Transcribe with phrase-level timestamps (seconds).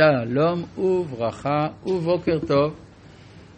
[0.00, 2.74] שלום וברכה ובוקר טוב.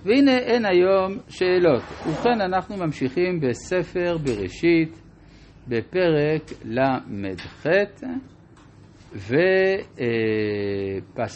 [0.04, 1.82] והנה אין היום שאלות.
[2.06, 5.00] ובכן אנחנו ממשיכים בספר בראשית
[5.68, 7.66] בפרק ל"ח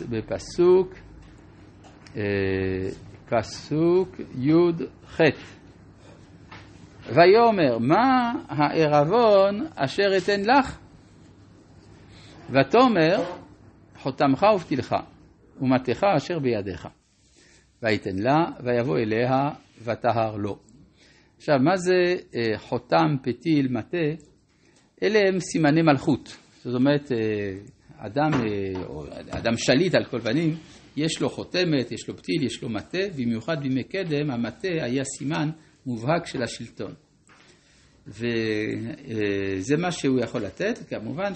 [0.09, 0.95] ובפסוק
[2.17, 2.23] אה,
[3.29, 5.21] פסוק י"ח
[7.15, 10.79] ויאמר מה הערבון אשר אתן לך?
[12.51, 13.46] ותאמר
[13.99, 14.97] חותמך ופתילך
[15.61, 16.89] ומטך אשר בידיך.
[17.83, 19.51] ויתן לה, ויבוא אליה,
[19.85, 20.59] וטהר לו.
[21.37, 24.23] עכשיו, מה זה אה, חותם, פתיל, מטה?
[25.03, 26.37] אלה הם סימני מלכות.
[26.65, 27.19] זאת אומרת, אה,
[27.99, 30.57] אדם, אה, אדם שליט על כל פנים,
[30.97, 35.51] יש לו חותמת, יש לו פתיל, יש לו מטה, במיוחד בימי קדם, המטה היה סימן
[35.87, 36.95] מובהק של השלטון.
[38.07, 41.33] וזה מה שהוא יכול לתת, כמובן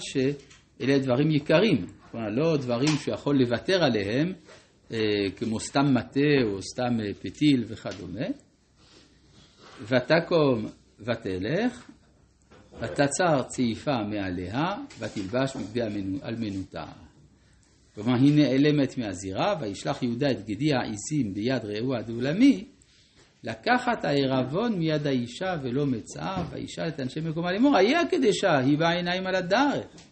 [0.81, 4.33] שאלה דברים יקרים, כלומר לא דברים שהוא יכול לוותר עליהם
[4.91, 4.97] אה,
[5.35, 8.25] כמו סתם מטה או סתם אה, פתיל וכדומה.
[9.81, 10.65] ותקום
[10.99, 11.89] ותלך,
[12.81, 15.81] ותצר צעיפה מעליה, ותלבש בגדי
[16.23, 16.85] אלמנותה.
[17.95, 22.65] כלומר, היא נעלמת מהזירה, וישלח יהודה את גדי העיזים ביד רעהו הדולמי,
[23.43, 29.27] לקחת הערבון מיד האישה ולא מצאה, וישאל את אנשי מקומה לאמור, איה הקדשה, היא בעיניים
[29.27, 30.10] על הדרך.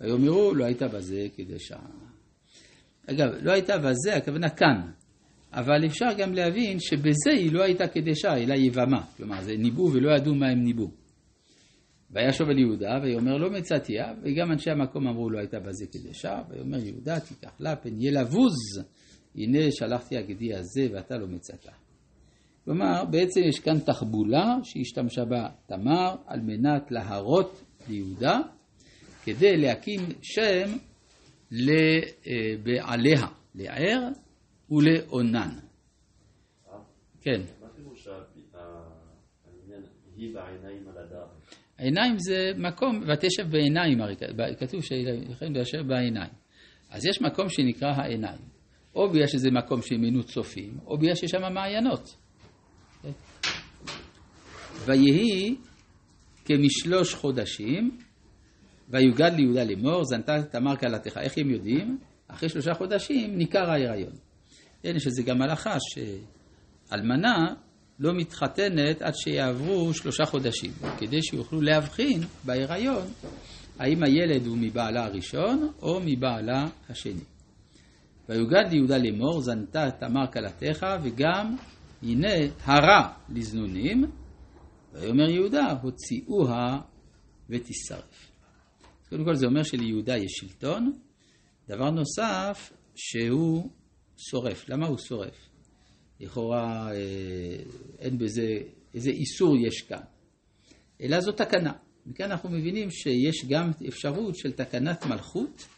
[0.00, 1.78] ויאמרו, לא הייתה בזה קדשה.
[3.06, 4.80] אגב, לא הייתה בזה, הכוונה כאן.
[5.52, 9.04] אבל אפשר גם להבין שבזה היא לא הייתה קדשה, אלא יבמה.
[9.16, 10.90] כלומר, זה ניבאו ולא ידעו מה הם ניבאו.
[12.10, 16.78] וישוב אל יהודה, ויאמר לא מצאתיה, וגם אנשי המקום אמרו לא הייתה בזה קדשה, ויאמר
[16.78, 18.54] יהודה תיקח לה פן ילבוז,
[19.34, 21.72] הנה שלחתי הגדי הזה ואתה לא מצאתה.
[22.64, 28.40] כלומר, בעצם יש כאן תחבולה שהשתמשה בה תמר על מנת להרות ליהודה,
[29.24, 30.76] כדי להקים שם
[31.50, 34.08] לבעליה, לער
[34.70, 35.58] ולאונן.
[37.20, 37.40] כן.
[37.60, 39.82] מה פירוש העניין
[40.16, 41.28] היא בעיניים על הדעת?
[41.78, 43.98] העיניים זה מקום, ותשב בעיניים,
[44.58, 46.32] כתוב שיכולים ליישב בעיניים.
[46.90, 48.40] אז יש מקום שנקרא העיניים.
[48.94, 52.16] או בגלל שזה מקום שימינו צופים, או בגלל שיש שם מעיינות.
[54.84, 55.56] ויהי
[56.44, 57.98] כמשלוש חודשים
[58.90, 61.18] ויוגד ליהודה לאמור, זנתה תמר כלתך.
[61.18, 61.98] איך הם יודעים?
[62.28, 64.12] אחרי שלושה חודשים ניכר ההיריון.
[64.84, 67.54] אין שזה גם הלכה שאלמנה
[67.98, 73.06] לא מתחתנת עד שיעברו שלושה חודשים, כדי שיוכלו להבחין בהיריון
[73.78, 77.20] האם הילד הוא מבעלה הראשון או מבעלה השני.
[78.28, 81.56] ויוגד ליהודה לאמור, זנתה תמר כלתך, וגם
[82.02, 82.32] הנה
[82.64, 84.04] הרע לזנונים,
[84.92, 86.80] ויאמר יהודה, הוציאוה
[87.50, 88.30] ותשרף.
[89.10, 90.92] קודם כל זה אומר שליהודה יש שלטון.
[91.68, 93.70] דבר נוסף, שהוא
[94.16, 94.68] שורף.
[94.68, 95.48] למה הוא שורף?
[96.20, 96.96] לכאורה אה,
[97.98, 98.58] אין בזה,
[98.94, 100.02] איזה איסור יש כאן.
[101.00, 101.72] אלא זו תקנה.
[102.06, 105.68] מכאן אנחנו מבינים שיש גם אפשרות של תקנת מלכות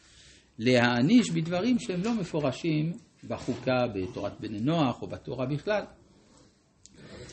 [0.58, 2.92] להעניש בדברים שהם לא מפורשים
[3.28, 5.84] בחוקה בתורת בני נוח או בתורה בכלל.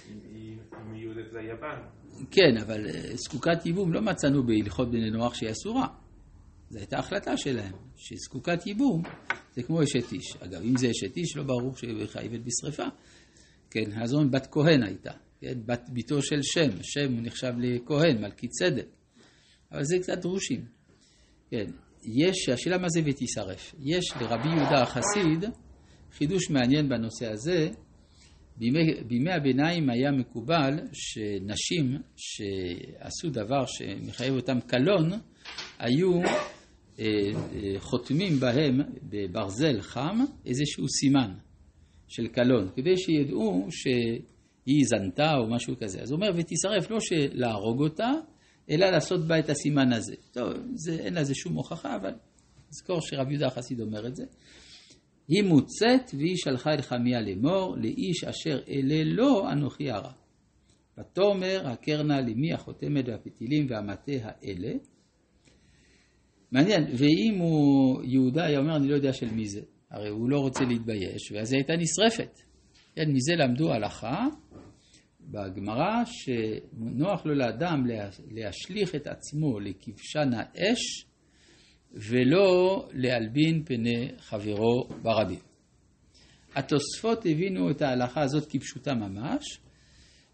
[0.09, 1.98] אם יהודת ליוון.
[2.31, 5.87] כן, אבל אה, זקוקת ייבום לא מצאנו בהלכות בני נוח שהיא אסורה.
[6.69, 9.03] זו הייתה החלטה שלהם, שזקוקת ייבום
[9.55, 10.35] זה כמו אשת איש.
[10.39, 12.87] אגב, אם זה אשת איש, לא ברור שהיא חייבת בשרפה.
[13.69, 18.85] כן, אז בת כהן הייתה, כן, בת ביתו של שם, שם נחשב לכהן, מלכי צדק.
[19.71, 20.65] אבל זה קצת דרושים.
[21.51, 21.65] כן,
[22.03, 23.75] יש, השאלה מה זה ותישרף.
[23.79, 25.45] יש לרבי יהודה החסיד
[26.11, 27.69] חידוש מעניין בנושא הזה,
[28.59, 35.11] בימי, בימי הביניים היה מקובל שנשים שעשו דבר שמחייב אותם קלון,
[35.79, 36.25] היו אה,
[36.99, 41.33] אה, חותמים בהם בברזל חם איזשהו סימן
[42.07, 46.01] של קלון, כדי שידעו שהיא זנתה או משהו כזה.
[46.01, 48.11] אז הוא אומר, ותשרף לא להרוג אותה,
[48.69, 50.15] אלא לעשות בה את הסימן הזה.
[50.31, 52.13] טוב, זה, אין לזה שום הוכחה, אבל
[52.69, 54.23] זכור שרב יהודה החסיד אומר את זה.
[55.29, 60.11] היא מוצאת והיא שלחה אל חמיה לאמור, לאיש אשר אלה לו אנוכי הרע.
[60.97, 64.73] ותאמר הקרנה למי החותמת והפתילים והמטה האלה.
[66.51, 69.61] מעניין, ואם הוא, יהודה היה אומר, אני לא יודע של מי זה,
[69.91, 72.39] הרי הוא לא רוצה להתבייש, ואז היא הייתה נשרפת.
[72.95, 74.25] כן, מזה למדו הלכה
[75.21, 77.85] בגמרא, שנוח לו לאדם
[78.31, 81.08] להשליך את עצמו לכבשן האש
[81.93, 85.39] ולא להלבין פני חברו ברבים.
[86.55, 89.59] התוספות הבינו את ההלכה הזאת כפשוטה ממש,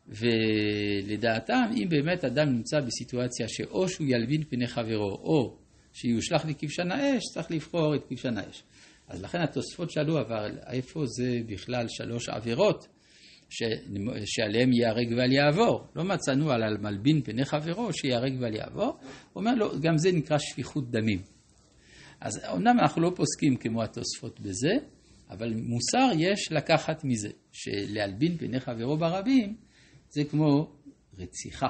[0.08, 5.58] ולדעתם, אם באמת אדם נמצא בסיטואציה שאו שהוא ילבין פני חברו, או
[5.94, 8.64] שיושלך לכבשן האש, צריך לבחור את כבשן האש.
[9.08, 12.88] אז לכן התוספות שאלו, אבל איפה זה בכלל שלוש עבירות
[13.50, 13.64] ש...
[14.26, 15.88] שעליהם ייהרג ואל יעבור?
[15.96, 18.98] לא מצאנו על מלבין פני חברו שייהרג ואל יעבור.
[19.36, 21.35] אומר לו, גם זה נקרא שפיכות דמים.
[22.22, 24.72] אז אומנם אנחנו לא פוסקים כמו התוספות בזה,
[25.30, 29.56] אבל מוסר יש לקחת מזה, שלהלבין פני חברו ברבים
[30.10, 30.76] זה כמו
[31.18, 31.68] רציחה.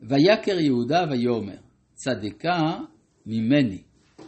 [0.00, 1.58] ויקר יהודה ויאמר,
[1.94, 2.78] צדקה
[3.26, 3.82] ממני.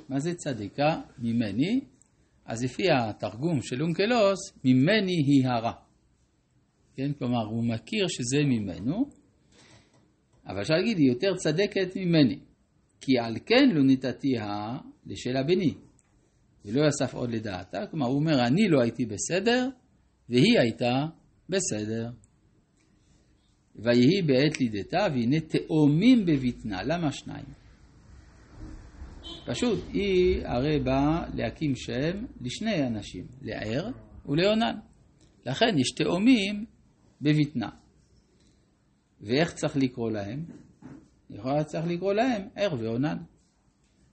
[0.08, 1.81] מה זה צדקה ממני?
[2.44, 5.72] אז לפי התרגום של אונקלוס, ממני היא הרע.
[6.96, 9.11] כן, כלומר, הוא מכיר שזה ממנו,
[10.46, 12.38] אבל אפשר להגיד, היא יותר צדקת ממני.
[13.00, 15.75] כי על כן לא נתתיה לשאלה בני,
[16.65, 17.87] ולא יסף עוד לדעתה.
[17.91, 19.69] כלומר, הוא אומר, אני לא הייתי בסדר,
[20.29, 21.06] והיא הייתה
[21.49, 22.11] בסדר.
[23.77, 26.83] ויהי בעת לידתה, והנה תאומים בבטנה.
[26.83, 27.45] למה שניים?
[29.47, 33.91] פשוט, היא הרי באה להקים שם לשני אנשים, לער
[34.27, 34.75] ולעונן.
[35.47, 36.65] לכן יש תאומים
[37.21, 37.69] בבטנה.
[39.21, 40.45] ואיך צריך לקרוא להם?
[41.30, 43.16] לכאורה צריך לקרוא להם ער ועונן.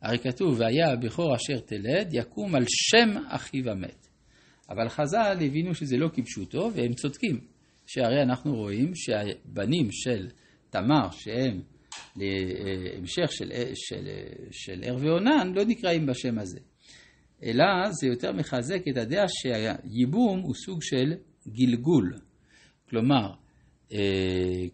[0.01, 4.07] הרי כתוב, והיה הבכור אשר תלד, יקום על שם אחיו המת.
[4.69, 7.39] אבל חז"ל הבינו שזה לא כפשוטו, והם צודקים.
[7.85, 10.27] שהרי אנחנו רואים שהבנים של
[10.69, 11.62] תמר, שהם
[12.15, 14.07] להמשך של, של,
[14.51, 16.59] של ער ועונן, לא נקראים בשם הזה.
[17.44, 21.13] אלא זה יותר מחזק את הדעה שהייבום הוא סוג של
[21.47, 22.13] גלגול.
[22.89, 23.33] כלומר,
[23.94, 24.00] אה,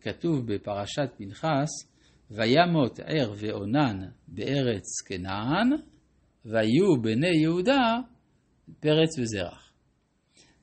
[0.01, 1.90] כתוב בפרשת פנחס,
[2.31, 5.69] וימות ער ועונן בארץ כנען,
[6.45, 7.97] ויהיו בני יהודה
[8.79, 9.73] פרץ וזרח.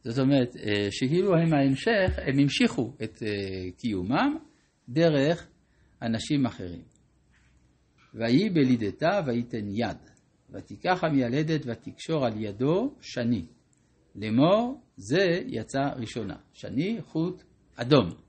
[0.04, 4.36] זאת אומרת, אה, שכאילו הם ההמשך, הם המשיכו את אה, קיומם
[4.88, 5.48] דרך
[6.02, 6.82] אנשים אחרים.
[8.14, 9.98] ויהי בלידתה ויתן יד,
[10.50, 13.46] ותיקח המיילדת ותקשור על ידו שני.
[14.14, 16.36] לאמור, זה יצא ראשונה.
[16.52, 17.42] שני, חוט
[17.76, 18.27] אדום.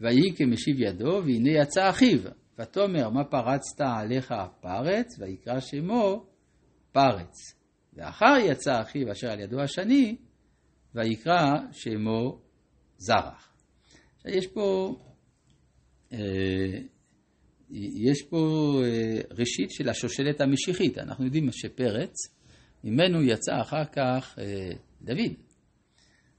[0.00, 2.18] ויהי כמשיב ידו, והנה יצא אחיו.
[2.58, 5.06] ותאמר, מה פרצת עליך פרץ?
[5.18, 6.26] ויקרא שמו
[6.92, 7.34] פרץ.
[7.92, 10.16] ואחר יצא אחיו אשר על ידו השני,
[10.94, 12.40] ויקרא שמו
[12.98, 13.52] זרח.
[14.16, 14.96] עכשיו יש פה,
[16.12, 16.18] אה,
[18.06, 20.98] יש פה אה, ראשית של השושלת המשיחית.
[20.98, 22.14] אנחנו יודעים שפרץ,
[22.84, 24.70] ממנו יצא אחר כך אה,
[25.02, 25.32] דוד.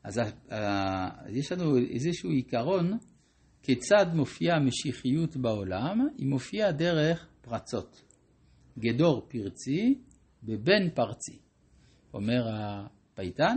[0.04, 0.20] אז
[1.30, 2.98] יש לנו איזשהו עיקרון
[3.64, 8.02] כיצד מופיעה המשיחיות בעולם, היא מופיעה דרך פרצות.
[8.80, 9.96] גדור פרצי
[10.44, 11.40] בבן פרצי,
[12.14, 13.56] אומר הפייטן.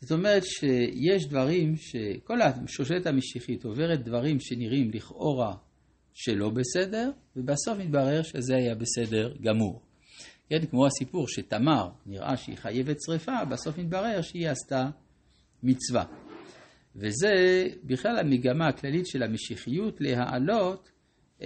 [0.00, 5.54] זאת אומרת שיש דברים שכל השושלת המשיחית עוברת דברים שנראים לכאורה
[6.14, 9.82] שלא בסדר, ובסוף מתברר שזה היה בסדר גמור.
[10.48, 14.90] כן, כמו הסיפור שתמר נראה שהיא חייבת שרפה, בסוף מתברר שהיא עשתה
[15.62, 16.31] מצווה.
[16.96, 20.90] וזה בכלל המגמה הכללית של המשיחיות להעלות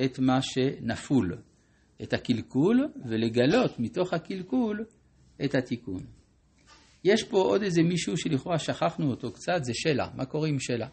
[0.04, 1.38] את מה שנפול,
[2.02, 4.84] את הקלקול, ולגלות מתוך הקלקול
[5.44, 6.02] את התיקון.
[7.04, 10.08] יש פה עוד איזה מישהו שלכאורה שכחנו אותו קצת, זה שלה.
[10.14, 10.88] מה קורה עם שלה?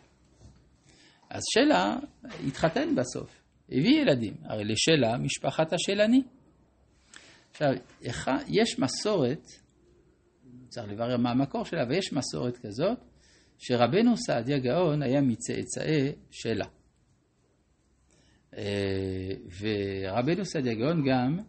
[1.29, 1.97] אז שלה
[2.47, 4.33] התחתן בסוף, הביא ילדים.
[4.43, 6.21] הרי לשלה משפחת השלני.
[7.51, 7.69] עכשיו,
[8.47, 9.47] יש מסורת,
[10.69, 12.97] צריך לברר מה המקור שלה, אבל יש מסורת כזאת,
[13.57, 16.65] שרבנו סעדיה גאון היה מצאצאי שלה.
[18.57, 19.29] אה,
[19.59, 21.39] ורבנו סעדיה גאון גם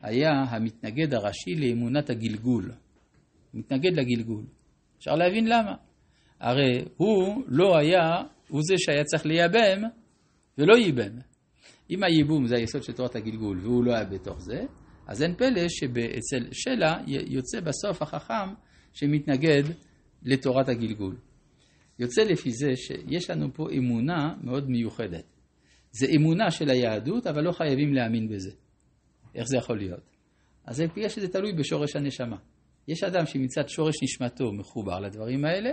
[0.00, 2.72] היה המתנגד הראשי לאמונת הגלגול.
[3.54, 4.44] מתנגד לגלגול.
[4.98, 5.74] אפשר להבין למה.
[6.40, 9.82] הרי הוא לא היה, הוא זה שהיה צריך לייבם
[10.58, 11.18] ולא ייבם.
[11.90, 14.60] אם הייבום זה היסוד של תורת הגלגול והוא לא היה בתוך זה,
[15.06, 18.54] אז אין פלא שאצל שלה יוצא בסוף החכם
[18.92, 19.62] שמתנגד
[20.22, 21.16] לתורת הגלגול.
[22.00, 25.24] יוצא לפי זה שיש לנו פה אמונה מאוד מיוחדת.
[25.92, 28.50] זה אמונה של היהדות, אבל לא חייבים להאמין בזה.
[29.34, 30.16] איך זה יכול להיות?
[30.66, 32.36] אז זה בגלל שזה תלוי בשורש הנשמה.
[32.88, 35.70] יש אדם שמצד שורש נשמתו מחובר לדברים האלה,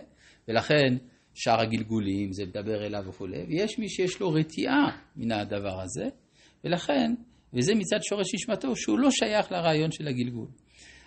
[0.47, 0.97] ולכן
[1.33, 6.05] שאר הגלגולים זה מדבר אליו וכולי, ויש מי שיש לו רתיעה מן הדבר הזה,
[6.63, 7.13] ולכן,
[7.53, 10.47] וזה מצד שורש נשמתו, שהוא לא שייך לרעיון של הגלגול.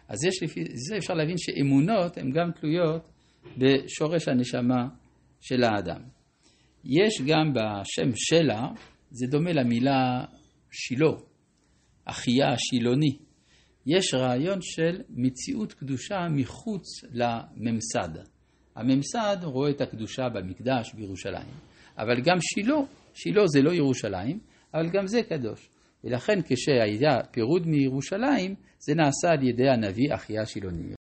[0.08, 3.10] אז יש לפי זה אפשר להבין שאמונות הן גם תלויות
[3.58, 4.88] בשורש הנשמה
[5.40, 6.02] של האדם.
[6.84, 8.68] יש גם בשם שלה,
[9.10, 10.24] זה דומה למילה
[10.70, 11.12] שילה,
[12.04, 13.18] אחיה השילוני.
[13.86, 18.22] יש רעיון של מציאות קדושה מחוץ לממסד.
[18.76, 21.54] הממסד רואה את הקדושה במקדש בירושלים,
[21.98, 22.80] אבל גם שילה,
[23.14, 24.38] שילה זה לא ירושלים,
[24.74, 25.68] אבל גם זה קדוש.
[26.04, 30.94] ולכן כשהיה פירוד מירושלים, זה נעשה על ידי הנביא אחיה שילוני.